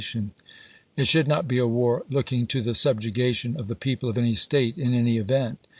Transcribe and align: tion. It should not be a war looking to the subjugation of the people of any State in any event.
tion. 0.03 0.31
It 0.97 1.05
should 1.05 1.27
not 1.27 1.47
be 1.47 1.59
a 1.59 1.67
war 1.67 2.05
looking 2.09 2.47
to 2.47 2.61
the 2.63 2.73
subjugation 2.73 3.55
of 3.55 3.67
the 3.67 3.75
people 3.75 4.09
of 4.09 4.17
any 4.17 4.33
State 4.33 4.75
in 4.75 4.95
any 4.95 5.17
event. 5.19 5.59